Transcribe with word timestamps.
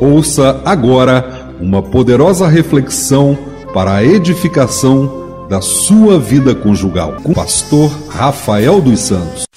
Ouça 0.00 0.62
agora 0.64 1.52
uma 1.60 1.82
poderosa 1.82 2.48
reflexão 2.48 3.36
para 3.74 3.96
a 3.96 4.02
edificação 4.02 5.46
da 5.46 5.60
sua 5.60 6.18
vida 6.18 6.54
conjugal 6.54 7.16
com 7.22 7.32
o 7.32 7.34
pastor 7.34 7.90
Rafael 8.08 8.80
dos 8.80 9.00
Santos. 9.00 9.49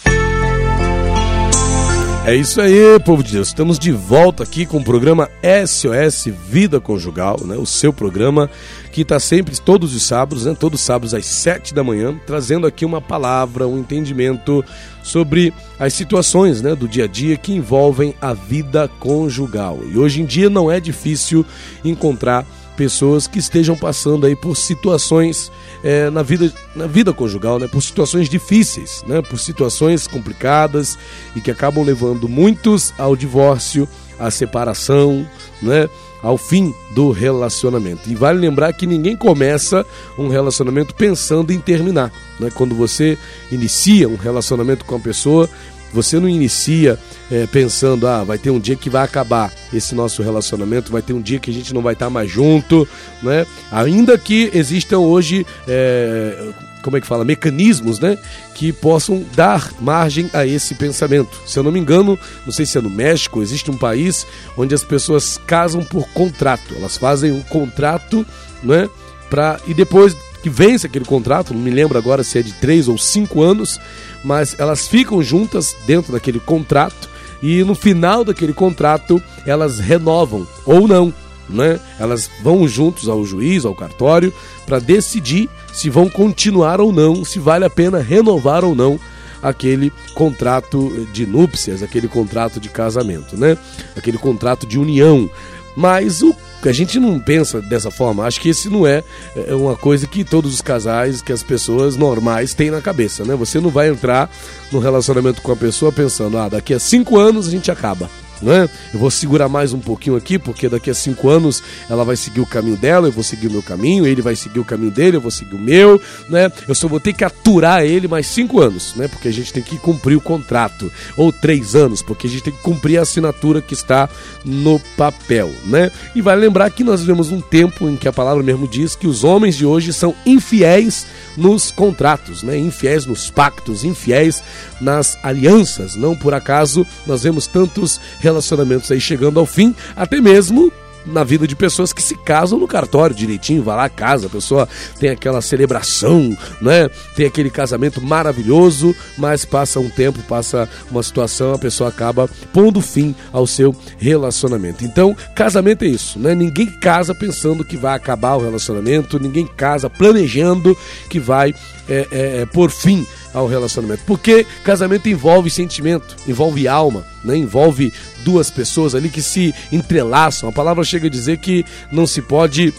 É 2.25 2.33
isso 2.33 2.61
aí, 2.61 2.97
povo 3.01 3.21
de 3.21 3.33
Deus. 3.33 3.49
Estamos 3.49 3.77
de 3.77 3.91
volta 3.91 4.43
aqui 4.43 4.65
com 4.65 4.77
o 4.77 4.83
programa 4.83 5.29
SOS 5.67 6.33
Vida 6.47 6.79
Conjugal, 6.79 7.37
né? 7.43 7.57
O 7.57 7.65
seu 7.65 7.91
programa 7.91 8.49
que 8.93 9.01
está 9.01 9.19
sempre 9.19 9.59
todos 9.59 9.93
os 9.93 10.03
sábados, 10.03 10.45
né? 10.45 10.55
Todos 10.57 10.79
os 10.79 10.85
sábados 10.85 11.13
às 11.13 11.25
sete 11.25 11.73
da 11.73 11.83
manhã, 11.83 12.17
trazendo 12.25 12.65
aqui 12.65 12.85
uma 12.85 13.01
palavra, 13.01 13.67
um 13.67 13.77
entendimento 13.77 14.63
sobre 15.03 15.53
as 15.77 15.93
situações, 15.93 16.61
né, 16.61 16.73
do 16.73 16.87
dia 16.87 17.03
a 17.03 17.07
dia 17.07 17.35
que 17.35 17.51
envolvem 17.51 18.15
a 18.21 18.33
vida 18.33 18.87
conjugal. 19.01 19.81
E 19.91 19.97
hoje 19.97 20.21
em 20.21 20.25
dia 20.25 20.49
não 20.49 20.71
é 20.71 20.79
difícil 20.79 21.45
encontrar 21.83 22.45
pessoas 22.75 23.27
que 23.27 23.39
estejam 23.39 23.75
passando 23.75 24.25
aí 24.25 24.35
por 24.35 24.55
situações 24.55 25.51
é, 25.83 26.09
na, 26.09 26.23
vida, 26.23 26.51
na 26.75 26.87
vida 26.87 27.13
conjugal, 27.13 27.59
né? 27.59 27.67
por 27.67 27.81
situações 27.81 28.29
difíceis, 28.29 29.03
né? 29.07 29.21
por 29.21 29.39
situações 29.39 30.07
complicadas 30.07 30.97
e 31.35 31.41
que 31.41 31.51
acabam 31.51 31.83
levando 31.83 32.27
muitos 32.27 32.93
ao 32.97 33.15
divórcio, 33.15 33.87
à 34.19 34.29
separação, 34.31 35.27
né? 35.61 35.89
ao 36.23 36.37
fim 36.37 36.73
do 36.95 37.11
relacionamento. 37.11 38.09
E 38.09 38.15
vale 38.15 38.39
lembrar 38.39 38.71
que 38.71 38.87
ninguém 38.87 39.15
começa 39.15 39.85
um 40.17 40.29
relacionamento 40.29 40.95
pensando 40.95 41.51
em 41.51 41.59
terminar. 41.59 42.11
Né? 42.39 42.49
Quando 42.53 42.73
você 42.73 43.17
inicia 43.51 44.07
um 44.07 44.15
relacionamento 44.15 44.85
com 44.85 44.95
a 44.95 44.99
pessoa, 44.99 45.49
você 45.93 46.19
não 46.19 46.27
inicia 46.27 46.97
é, 47.31 47.45
pensando, 47.47 48.07
ah, 48.07 48.23
vai 48.23 48.37
ter 48.37 48.49
um 48.49 48.59
dia 48.59 48.75
que 48.75 48.89
vai 48.89 49.03
acabar 49.03 49.53
esse 49.71 49.93
nosso 49.93 50.23
relacionamento, 50.23 50.91
vai 50.91 51.01
ter 51.01 51.13
um 51.13 51.21
dia 51.21 51.39
que 51.39 51.51
a 51.51 51.53
gente 51.53 51.73
não 51.73 51.81
vai 51.81 51.93
estar 51.93 52.09
mais 52.09 52.29
junto, 52.29 52.87
né? 53.21 53.45
Ainda 53.71 54.17
que 54.17 54.49
existam 54.53 54.99
hoje, 54.99 55.45
é, 55.67 56.49
como 56.81 56.97
é 56.97 57.01
que 57.01 57.07
fala, 57.07 57.23
mecanismos, 57.23 57.99
né? 57.99 58.17
Que 58.55 58.73
possam 58.73 59.23
dar 59.35 59.71
margem 59.79 60.29
a 60.33 60.45
esse 60.45 60.75
pensamento. 60.75 61.39
Se 61.45 61.57
eu 61.57 61.63
não 61.63 61.71
me 61.71 61.79
engano, 61.79 62.19
não 62.45 62.51
sei 62.51 62.65
se 62.65 62.77
é 62.77 62.81
no 62.81 62.89
México, 62.89 63.41
existe 63.41 63.69
um 63.69 63.77
país 63.77 64.25
onde 64.57 64.73
as 64.73 64.83
pessoas 64.83 65.39
casam 65.45 65.83
por 65.83 66.07
contrato. 66.09 66.73
Elas 66.75 66.97
fazem 66.97 67.31
um 67.31 67.41
contrato, 67.41 68.25
né? 68.63 68.89
Pra, 69.29 69.59
e 69.65 69.73
depois 69.73 70.15
que 70.43 70.49
vence 70.49 70.85
aquele 70.85 71.05
contrato, 71.05 71.53
não 71.53 71.61
me 71.61 71.71
lembro 71.71 71.97
agora 71.97 72.21
se 72.21 72.37
é 72.37 72.41
de 72.41 72.51
três 72.51 72.89
ou 72.89 72.97
cinco 72.97 73.41
anos, 73.41 73.79
mas 74.25 74.55
elas 74.59 74.85
ficam 74.85 75.23
juntas 75.23 75.73
dentro 75.87 76.11
daquele 76.11 76.39
contrato 76.39 77.09
e 77.41 77.63
no 77.63 77.73
final 77.73 78.25
daquele 78.25 78.53
contrato 78.53 79.23
elas 79.45 79.79
renovam 79.79 80.45
ou 80.65 80.85
não. 80.85 81.13
Né? 81.49 81.79
Elas 81.97 82.29
vão 82.41 82.67
juntos 82.67 83.07
ao 83.07 83.23
juiz, 83.25 83.63
ao 83.63 83.73
cartório, 83.73 84.33
para 84.65 84.79
decidir 84.79 85.49
se 85.71 85.89
vão 85.89 86.09
continuar 86.09 86.81
ou 86.81 86.91
não, 86.91 87.23
se 87.23 87.39
vale 87.39 87.63
a 87.63 87.69
pena 87.69 87.99
renovar 87.99 88.65
ou 88.65 88.75
não 88.75 88.99
aquele 89.41 89.91
contrato 90.13 91.07
de 91.13 91.25
núpcias, 91.25 91.83
aquele 91.83 92.07
contrato 92.07 92.59
de 92.59 92.69
casamento, 92.69 93.37
né? 93.37 93.57
Aquele 93.95 94.17
contrato 94.17 94.65
de 94.65 94.79
união. 94.79 95.29
Mas 95.75 96.21
o 96.21 96.33
a 96.69 96.73
gente 96.73 96.99
não 96.99 97.19
pensa 97.19 97.61
dessa 97.61 97.91
forma. 97.91 98.25
Acho 98.25 98.39
que 98.39 98.49
esse 98.49 98.69
não 98.69 98.85
é, 98.85 99.03
é 99.35 99.53
uma 99.53 99.75
coisa 99.75 100.07
que 100.07 100.23
todos 100.23 100.53
os 100.53 100.61
casais, 100.61 101.21
que 101.21 101.31
as 101.31 101.43
pessoas 101.43 101.95
normais 101.95 102.53
têm 102.53 102.71
na 102.71 102.81
cabeça, 102.81 103.23
né? 103.23 103.35
Você 103.35 103.59
não 103.59 103.69
vai 103.69 103.89
entrar 103.89 104.29
no 104.71 104.79
relacionamento 104.79 105.41
com 105.41 105.51
a 105.51 105.55
pessoa 105.55 105.91
pensando, 105.91 106.37
ah, 106.37 106.49
daqui 106.49 106.73
a 106.73 106.79
cinco 106.79 107.17
anos 107.17 107.47
a 107.47 107.51
gente 107.51 107.69
acaba 107.69 108.09
né? 108.43 108.69
Eu 108.93 108.99
vou 108.99 109.09
segurar 109.09 109.47
mais 109.49 109.73
um 109.73 109.79
pouquinho 109.79 110.15
aqui, 110.15 110.37
porque 110.37 110.69
daqui 110.69 110.89
a 110.89 110.93
cinco 110.93 111.29
anos 111.29 111.63
ela 111.89 112.03
vai 112.03 112.15
seguir 112.15 112.41
o 112.41 112.45
caminho 112.45 112.77
dela, 112.77 113.07
eu 113.07 113.11
vou 113.11 113.23
seguir 113.23 113.47
o 113.47 113.51
meu 113.51 113.63
caminho, 113.63 114.05
ele 114.05 114.21
vai 114.21 114.35
seguir 114.35 114.59
o 114.59 114.65
caminho 114.65 114.91
dele, 114.91 115.17
eu 115.17 115.21
vou 115.21 115.31
seguir 115.31 115.55
o 115.55 115.59
meu, 115.59 116.01
né? 116.29 116.51
Eu 116.67 116.75
só 116.75 116.87
vou 116.87 116.99
ter 116.99 117.13
que 117.13 117.23
aturar 117.23 117.83
ele 117.83 118.07
mais 118.07 118.27
cinco 118.27 118.59
anos, 118.59 118.93
né? 118.95 119.07
Porque 119.07 119.27
a 119.27 119.33
gente 119.33 119.51
tem 119.53 119.63
que 119.63 119.77
cumprir 119.77 120.15
o 120.15 120.21
contrato. 120.21 120.91
Ou 121.17 121.31
três 121.31 121.75
anos, 121.75 122.01
porque 122.01 122.27
a 122.27 122.29
gente 122.29 122.43
tem 122.43 122.53
que 122.53 122.61
cumprir 122.61 122.97
a 122.97 123.03
assinatura 123.03 123.61
que 123.61 123.73
está 123.73 124.09
no 124.43 124.79
papel, 124.97 125.51
né? 125.65 125.91
E 126.13 126.21
vai 126.21 126.35
lembrar 126.35 126.69
que 126.69 126.83
nós 126.83 127.01
vivemos 127.01 127.31
um 127.31 127.41
tempo 127.41 127.89
em 127.89 127.95
que 127.95 128.07
a 128.07 128.13
palavra 128.13 128.43
mesmo 128.43 128.67
diz 128.67 128.95
que 128.95 129.07
os 129.07 129.23
homens 129.23 129.55
de 129.55 129.65
hoje 129.65 129.93
são 129.93 130.13
infiéis 130.25 131.05
nos 131.37 131.71
contratos, 131.71 132.43
né? 132.43 132.57
Infiéis 132.57 133.05
nos 133.05 133.29
pactos, 133.29 133.83
infiéis 133.83 134.43
nas 134.81 135.17
alianças. 135.23 135.95
Não 135.95 136.15
por 136.15 136.33
acaso 136.33 136.85
nós 137.07 137.23
vemos 137.23 137.47
tantos 137.47 137.99
relacionamentos 138.19 138.32
relacionamentos 138.33 138.91
aí 138.91 138.99
chegando 138.99 139.39
ao 139.39 139.45
fim, 139.45 139.75
até 139.95 140.19
mesmo 140.19 140.71
na 141.05 141.23
vida 141.23 141.47
de 141.47 141.55
pessoas 141.55 141.91
que 141.91 142.01
se 142.01 142.15
casam 142.15 142.59
no 142.59 142.67
cartório 142.67 143.15
direitinho, 143.15 143.63
vai 143.63 143.75
lá 143.75 143.89
casa, 143.89 144.27
a 144.27 144.29
pessoa 144.29 144.67
tem 144.99 145.09
aquela 145.09 145.41
celebração, 145.41 146.35
né? 146.61 146.89
Tem 147.15 147.25
aquele 147.25 147.49
casamento 147.49 148.01
maravilhoso, 148.01 148.95
mas 149.17 149.45
passa 149.45 149.79
um 149.79 149.89
tempo, 149.89 150.19
passa 150.23 150.69
uma 150.89 151.03
situação, 151.03 151.53
a 151.53 151.59
pessoa 151.59 151.89
acaba 151.89 152.29
pondo 152.51 152.81
fim 152.81 153.15
ao 153.31 153.45
seu 153.45 153.75
relacionamento. 153.97 154.85
Então, 154.85 155.15
casamento 155.35 155.83
é 155.83 155.87
isso, 155.87 156.19
né? 156.19 156.33
Ninguém 156.33 156.67
casa 156.67 157.13
pensando 157.13 157.65
que 157.65 157.77
vai 157.77 157.95
acabar 157.95 158.35
o 158.35 158.43
relacionamento, 158.43 159.19
ninguém 159.19 159.45
casa 159.45 159.89
planejando 159.89 160.77
que 161.09 161.19
vai 161.19 161.53
é, 161.89 162.07
é, 162.11 162.45
por 162.45 162.71
fim 162.71 163.05
ao 163.33 163.47
relacionamento. 163.47 164.03
Porque 164.05 164.45
casamento 164.63 165.09
envolve 165.09 165.49
sentimento, 165.49 166.15
envolve 166.27 166.67
alma, 166.67 167.05
né? 167.23 167.35
envolve 167.35 167.91
duas 168.23 168.49
pessoas 168.49 168.93
ali 168.95 169.09
que 169.09 169.21
se 169.21 169.53
entrelaçam. 169.71 170.49
A 170.49 170.51
palavra 170.51 170.83
chega 170.83 171.07
a 171.07 171.09
dizer 171.09 171.37
que 171.37 171.65
não 171.91 172.05
se 172.05 172.21
pode 172.21 172.73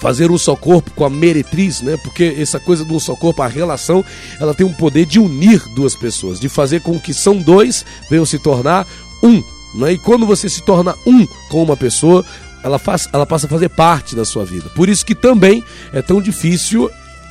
fazer 0.00 0.30
um 0.30 0.38
só 0.38 0.56
corpo 0.56 0.90
com 0.92 1.04
a 1.04 1.10
meretriz, 1.10 1.82
né? 1.82 1.96
Porque 2.02 2.34
essa 2.38 2.58
coisa 2.58 2.84
de 2.84 2.92
um 2.92 2.98
só 2.98 3.14
corpo, 3.14 3.42
a 3.42 3.46
relação, 3.46 4.02
ela 4.40 4.54
tem 4.54 4.66
um 4.66 4.72
poder 4.72 5.04
de 5.04 5.18
unir 5.18 5.62
duas 5.74 5.94
pessoas, 5.94 6.40
de 6.40 6.48
fazer 6.48 6.80
com 6.80 6.98
que 6.98 7.12
são 7.12 7.36
dois 7.36 7.84
venham 8.08 8.24
se 8.24 8.38
tornar 8.38 8.86
um, 9.22 9.42
né? 9.74 9.92
E 9.92 9.98
quando 9.98 10.26
você 10.26 10.48
se 10.48 10.62
torna 10.62 10.94
um 11.06 11.26
com 11.50 11.62
uma 11.62 11.76
pessoa, 11.76 12.24
ela, 12.64 12.78
faz, 12.78 13.08
ela 13.12 13.26
passa 13.26 13.46
a 13.46 13.50
fazer 13.50 13.68
parte 13.68 14.16
da 14.16 14.24
sua 14.24 14.44
vida. 14.44 14.70
Por 14.70 14.88
isso 14.88 15.04
que 15.04 15.14
também 15.14 15.62
é 15.92 16.00
tão 16.00 16.20
difícil 16.20 16.90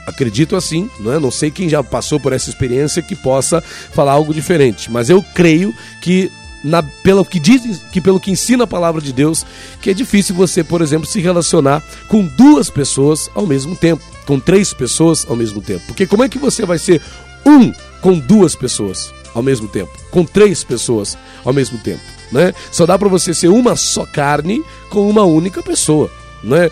Acredito 0.09 0.55
assim, 0.55 0.89
não, 0.99 1.13
é? 1.13 1.19
não 1.19 1.31
sei 1.31 1.51
quem 1.51 1.69
já 1.69 1.83
passou 1.83 2.19
por 2.19 2.33
essa 2.33 2.49
experiência 2.49 3.01
que 3.01 3.15
possa 3.15 3.61
falar 3.61 4.13
algo 4.13 4.33
diferente, 4.33 4.91
mas 4.91 5.09
eu 5.09 5.23
creio 5.33 5.73
que 6.01 6.31
na, 6.63 6.83
pelo 6.83 7.23
que 7.23 7.39
diz, 7.39 7.81
que 7.91 8.01
pelo 8.01 8.19
que 8.19 8.31
ensina 8.31 8.65
a 8.65 8.67
palavra 8.67 9.01
de 9.01 9.13
Deus, 9.13 9.45
que 9.81 9.89
é 9.89 9.93
difícil 9.93 10.35
você, 10.35 10.63
por 10.63 10.81
exemplo, 10.81 11.07
se 11.07 11.19
relacionar 11.19 11.81
com 12.07 12.25
duas 12.25 12.69
pessoas 12.69 13.29
ao 13.33 13.45
mesmo 13.45 13.75
tempo, 13.75 14.03
com 14.25 14.39
três 14.39 14.73
pessoas 14.73 15.25
ao 15.29 15.35
mesmo 15.35 15.61
tempo. 15.61 15.83
Porque 15.87 16.05
como 16.05 16.23
é 16.23 16.29
que 16.29 16.37
você 16.37 16.65
vai 16.65 16.77
ser 16.77 17.01
um 17.45 17.71
com 18.01 18.17
duas 18.17 18.55
pessoas 18.55 19.13
ao 19.33 19.43
mesmo 19.43 19.67
tempo, 19.67 19.91
com 20.11 20.25
três 20.25 20.63
pessoas 20.63 21.17
ao 21.45 21.53
mesmo 21.53 21.77
tempo, 21.77 22.01
né? 22.31 22.53
Só 22.71 22.85
dá 22.85 22.97
para 22.97 23.07
você 23.07 23.33
ser 23.33 23.47
uma 23.47 23.75
só 23.75 24.05
carne 24.05 24.63
com 24.89 25.09
uma 25.09 25.23
única 25.23 25.63
pessoa 25.63 26.09
né? 26.43 26.69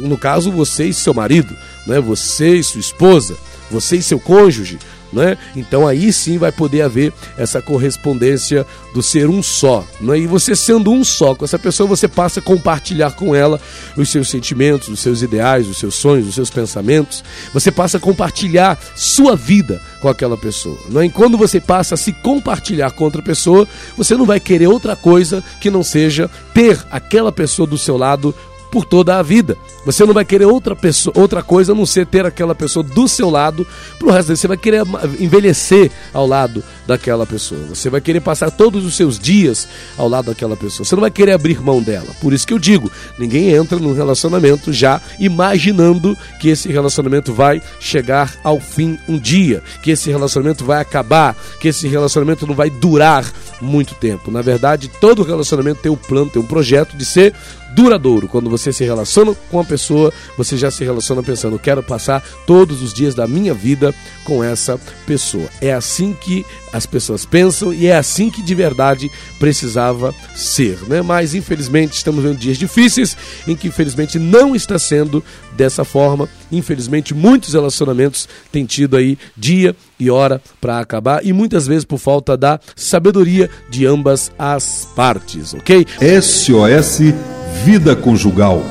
no 0.00 0.16
caso, 0.16 0.50
você 0.50 0.86
e 0.86 0.94
seu 0.94 1.14
marido, 1.14 1.54
né? 1.86 2.00
você 2.00 2.56
e 2.56 2.64
sua 2.64 2.80
esposa, 2.80 3.36
você 3.70 3.96
e 3.96 4.02
seu 4.02 4.18
cônjuge. 4.18 4.78
Né? 5.12 5.38
Então 5.56 5.86
aí 5.86 6.12
sim 6.12 6.36
vai 6.36 6.52
poder 6.52 6.82
haver 6.82 7.12
essa 7.36 7.62
correspondência 7.62 8.66
do 8.92 9.02
ser 9.02 9.28
um 9.28 9.42
só. 9.42 9.84
Né? 10.00 10.20
E 10.20 10.26
você 10.26 10.54
sendo 10.54 10.90
um 10.90 11.02
só 11.02 11.34
com 11.34 11.44
essa 11.44 11.58
pessoa, 11.58 11.88
você 11.88 12.06
passa 12.06 12.40
a 12.40 12.42
compartilhar 12.42 13.12
com 13.12 13.34
ela 13.34 13.58
os 13.96 14.10
seus 14.10 14.28
sentimentos, 14.28 14.88
os 14.88 15.00
seus 15.00 15.22
ideais, 15.22 15.66
os 15.66 15.78
seus 15.78 15.94
sonhos, 15.94 16.28
os 16.28 16.34
seus 16.34 16.50
pensamentos. 16.50 17.24
Você 17.54 17.70
passa 17.72 17.96
a 17.96 18.00
compartilhar 18.00 18.78
sua 18.94 19.34
vida 19.34 19.80
com 20.02 20.08
aquela 20.08 20.36
pessoa. 20.36 20.78
Né? 20.90 21.06
E 21.06 21.10
quando 21.10 21.38
você 21.38 21.58
passa 21.58 21.94
a 21.94 21.98
se 21.98 22.12
compartilhar 22.12 22.90
com 22.90 23.04
outra 23.04 23.22
pessoa, 23.22 23.66
você 23.96 24.14
não 24.14 24.26
vai 24.26 24.38
querer 24.38 24.66
outra 24.66 24.94
coisa 24.94 25.42
que 25.58 25.70
não 25.70 25.82
seja 25.82 26.30
ter 26.52 26.78
aquela 26.90 27.32
pessoa 27.32 27.66
do 27.66 27.78
seu 27.78 27.96
lado 27.96 28.34
por 28.70 28.84
toda 28.84 29.18
a 29.18 29.22
vida. 29.22 29.56
Você 29.84 30.04
não 30.04 30.12
vai 30.12 30.24
querer 30.24 30.44
outra 30.44 30.76
pessoa, 30.76 31.18
outra 31.18 31.42
coisa 31.42 31.72
a 31.72 31.74
não 31.74 31.86
ser 31.86 32.06
ter 32.06 32.26
aquela 32.26 32.54
pessoa 32.54 32.82
do 32.82 33.08
seu 33.08 33.30
lado 33.30 33.66
pro 33.98 34.10
resto 34.10 34.28
da 34.28 34.34
vida. 34.34 34.36
Você 34.36 34.48
vai 34.48 34.56
querer 34.56 34.82
envelhecer 35.18 35.90
ao 36.12 36.26
lado 36.26 36.62
daquela 36.86 37.26
pessoa. 37.26 37.60
Você 37.68 37.88
vai 37.88 38.00
querer 38.00 38.20
passar 38.20 38.50
todos 38.50 38.84
os 38.84 38.94
seus 38.94 39.18
dias 39.18 39.68
ao 39.96 40.08
lado 40.08 40.26
daquela 40.26 40.56
pessoa. 40.56 40.84
Você 40.84 40.94
não 40.94 41.00
vai 41.00 41.10
querer 41.10 41.32
abrir 41.32 41.60
mão 41.60 41.82
dela. 41.82 42.08
Por 42.20 42.32
isso 42.32 42.46
que 42.46 42.52
eu 42.52 42.58
digo, 42.58 42.90
ninguém 43.18 43.50
entra 43.50 43.78
num 43.78 43.94
relacionamento 43.94 44.72
já 44.72 45.00
imaginando 45.18 46.16
que 46.40 46.48
esse 46.48 46.68
relacionamento 46.70 47.32
vai 47.32 47.62
chegar 47.80 48.34
ao 48.42 48.60
fim 48.60 48.98
um 49.08 49.18
dia, 49.18 49.62
que 49.82 49.90
esse 49.90 50.10
relacionamento 50.10 50.64
vai 50.64 50.80
acabar, 50.80 51.36
que 51.60 51.68
esse 51.68 51.88
relacionamento 51.88 52.46
não 52.46 52.54
vai 52.54 52.70
durar 52.70 53.24
muito 53.60 53.94
tempo. 53.94 54.30
Na 54.30 54.42
verdade, 54.42 54.88
todo 55.00 55.22
relacionamento 55.22 55.80
tem 55.80 55.90
um 55.90 55.96
plano, 55.96 56.30
tem 56.30 56.40
um 56.40 56.46
projeto 56.46 56.96
de 56.96 57.04
ser 57.04 57.34
duradouro. 57.78 58.26
Quando 58.26 58.50
você 58.50 58.72
se 58.72 58.82
relaciona 58.82 59.36
com 59.52 59.60
a 59.60 59.64
pessoa, 59.64 60.12
você 60.36 60.56
já 60.56 60.68
se 60.68 60.82
relaciona 60.82 61.22
pensando, 61.22 61.56
quero 61.60 61.80
passar 61.80 62.20
todos 62.44 62.82
os 62.82 62.92
dias 62.92 63.14
da 63.14 63.24
minha 63.24 63.54
vida 63.54 63.94
com 64.24 64.42
essa 64.42 64.80
pessoa. 65.06 65.48
É 65.60 65.72
assim 65.72 66.12
que 66.12 66.44
as 66.72 66.86
pessoas 66.86 67.24
pensam 67.24 67.72
e 67.72 67.86
é 67.86 67.96
assim 67.96 68.30
que 68.30 68.42
de 68.42 68.52
verdade 68.52 69.08
precisava 69.38 70.12
ser, 70.34 70.76
né? 70.88 71.02
Mas 71.02 71.36
infelizmente 71.36 71.92
estamos 71.92 72.24
vendo 72.24 72.36
dias 72.36 72.58
difíceis 72.58 73.16
em 73.46 73.54
que 73.54 73.68
infelizmente 73.68 74.18
não 74.18 74.56
está 74.56 74.76
sendo 74.76 75.22
dessa 75.56 75.84
forma. 75.84 76.28
Infelizmente 76.50 77.14
muitos 77.14 77.54
relacionamentos 77.54 78.28
têm 78.50 78.66
tido 78.66 78.96
aí 78.96 79.16
dia 79.36 79.74
e 80.00 80.10
hora 80.10 80.42
para 80.60 80.80
acabar 80.80 81.24
e 81.24 81.32
muitas 81.32 81.64
vezes 81.68 81.84
por 81.84 81.98
falta 81.98 82.36
da 82.36 82.58
sabedoria 82.74 83.48
de 83.70 83.86
ambas 83.86 84.32
as 84.36 84.88
partes, 84.96 85.54
OK? 85.54 85.86
SOS 86.20 87.37
Vida 87.64 87.94
Conjugal 87.94 88.62